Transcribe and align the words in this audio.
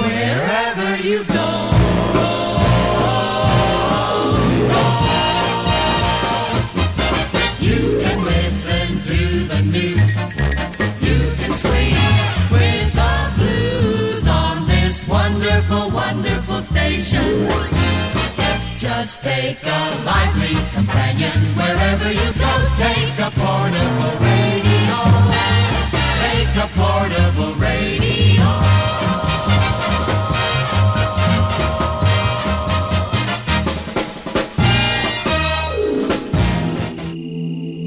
wherever 0.00 0.96
you 1.02 1.24
go. 1.24 1.48
You 7.60 7.98
can 8.02 8.24
listen 8.24 9.02
to 9.10 9.20
the 9.52 9.60
news. 9.62 10.14
You 11.06 11.18
can 11.38 11.52
swing 11.52 11.98
with 12.54 12.88
the 12.94 13.16
blues 13.36 14.28
on 14.28 14.66
this 14.66 15.06
wonderful, 15.08 15.90
wonderful 15.90 16.62
station. 16.62 17.48
Just 18.78 19.24
take 19.24 19.58
a 19.64 19.82
lively 20.04 20.54
companion 20.74 21.38
wherever 21.58 22.10
you 22.12 22.30
go. 22.38 22.52
Take 22.76 23.18
a 23.18 23.30
portable 23.34 23.97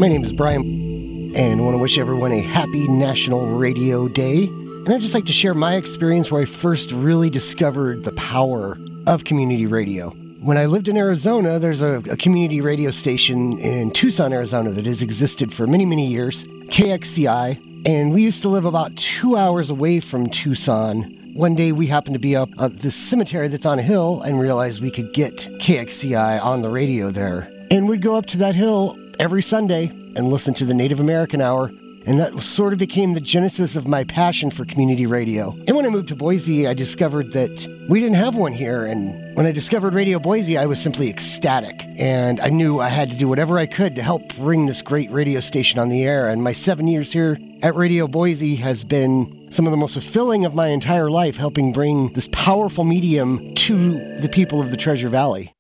My 0.02 0.08
name 0.08 0.24
is 0.24 0.34
Brian, 0.34 1.32
and 1.36 1.62
I 1.62 1.64
want 1.64 1.76
to 1.76 1.78
wish 1.78 2.00
everyone 2.00 2.32
a 2.32 2.42
happy 2.42 2.88
National 2.88 3.46
Radio 3.46 4.08
Day. 4.08 4.46
And 4.46 4.90
I'd 4.90 5.00
just 5.00 5.14
like 5.14 5.26
to 5.26 5.32
share 5.32 5.54
my 5.54 5.76
experience 5.76 6.32
where 6.32 6.42
I 6.42 6.46
first 6.46 6.92
really 6.92 7.30
discovered 7.30 8.04
the 8.04 8.12
power 8.14 8.80
of 9.06 9.26
community 9.26 9.68
radio. 9.68 10.10
When 10.40 10.58
I 10.58 10.66
lived 10.66 10.88
in 10.88 10.98
Arizona, 10.98 11.60
there's 11.60 11.84
a, 11.84 11.98
a 12.10 12.18
community 12.18 12.62
radio 12.62 12.90
station 12.90 13.60
in 13.60 13.92
Tucson, 13.92 14.34
Arizona 14.34 14.72
that 14.72 14.88
has 14.88 15.04
existed 15.04 15.54
for 15.54 15.68
many, 15.68 15.86
many 15.86 16.08
years, 16.08 16.46
KXCI. 16.46 17.86
And 17.88 18.12
we 18.12 18.24
used 18.24 18.42
to 18.42 18.50
live 18.50 18.66
about 18.66 18.96
two 18.96 19.38
hours 19.38 19.70
away 19.70 20.00
from 20.00 20.32
Tucson. 20.32 21.04
One 21.36 21.54
day 21.54 21.72
we 21.72 21.86
happened 21.86 22.16
to 22.16 22.20
be 22.20 22.36
up 22.36 22.50
at 22.58 22.80
the 22.80 22.90
cemetery 22.90 23.50
that's 23.50 23.68
on 23.68 23.78
a 23.78 23.84
hill 23.84 24.24
and 24.24 24.40
realized 24.40 24.82
we 24.82 24.90
could 24.90 25.14
get 25.14 25.36
KXCI 25.36 26.44
on 26.44 26.64
the 26.64 26.70
radio 26.70 27.12
there. 27.12 27.52
And 27.70 27.88
we'd 27.88 28.02
go 28.02 28.16
up 28.16 28.26
to 28.26 28.38
that 28.40 28.56
hill 28.56 28.98
every 29.22 29.44
Sunday 29.44 29.86
and 30.16 30.32
listen 30.32 30.52
to 30.56 30.66
the 30.66 30.74
Native 30.74 31.00
American 31.00 31.42
Hour. 31.42 31.72
And 32.08 32.20
that 32.20 32.42
sort 32.42 32.74
of 32.74 32.80
became 32.80 33.14
the 33.14 33.22
genesis 33.22 33.76
of 33.76 33.88
my 33.88 34.04
passion 34.04 34.50
for 34.50 34.66
community 34.66 35.06
radio. 35.06 35.52
And 35.68 35.76
when 35.76 35.86
I 35.86 35.90
moved 35.90 36.08
to 36.08 36.16
Boise, 36.16 36.68
I 36.68 36.74
discovered 36.74 37.32
that 37.34 37.86
we 37.88 38.00
didn't 38.00 38.16
have 38.16 38.36
one 38.36 38.52
here. 38.52 38.84
And 38.84 39.38
when 39.38 39.46
I 39.46 39.52
discovered 39.52 39.94
Radio 39.94 40.18
Boise, 40.18 40.58
I 40.58 40.66
was 40.66 40.82
simply 40.82 41.08
ecstatic. 41.08 41.86
And 42.00 42.40
I 42.40 42.50
knew 42.50 42.80
I 42.80 42.90
had 42.90 43.12
to 43.12 43.16
do 43.16 43.28
whatever 43.28 43.60
I 43.60 43.68
could 43.68 43.96
to 43.98 44.02
help 44.02 44.36
bring 44.36 44.66
this 44.66 44.82
great 44.82 45.12
radio 45.12 45.40
station 45.40 45.80
on 45.80 45.90
the 45.90 46.04
air. 46.04 46.28
And 46.28 46.44
my 46.44 46.54
seven 46.54 46.88
years 46.88 47.14
here 47.14 47.38
at 47.62 47.76
Radio 47.76 48.08
Boise 48.08 48.56
has 48.56 48.84
been 48.84 49.50
some 49.52 49.68
of 49.68 49.72
the 49.72 49.78
most 49.78 49.94
fulfilling 49.94 50.46
of 50.46 50.56
my 50.56 50.70
entire 50.70 51.12
life, 51.12 51.38
helping 51.38 51.72
bring 51.72 52.14
this 52.14 52.28
powerful 52.32 52.84
medium 52.84 53.54
to 53.54 54.18
the 54.18 54.30
people 54.30 54.62
of 54.62 54.72
the 54.72 54.78
Treasure 54.78 55.10
Valley. 55.10 55.54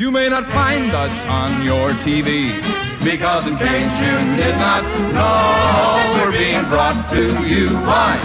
You 0.00 0.10
may 0.10 0.30
not 0.30 0.50
find 0.50 0.92
us 0.92 1.12
on 1.26 1.62
your 1.62 1.90
TV 1.90 2.56
because, 3.04 3.46
in 3.46 3.58
case 3.58 3.92
you 4.00 4.16
did 4.34 4.56
not 4.56 4.82
know, 5.12 6.22
we're 6.24 6.32
being 6.32 6.66
brought 6.70 7.06
to 7.10 7.46
you 7.46 7.68
by, 7.84 8.16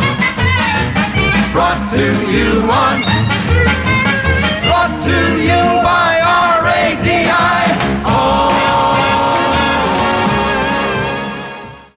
brought 1.51 1.91
to 1.91 2.31
you 2.31 2.61
on, 2.71 3.14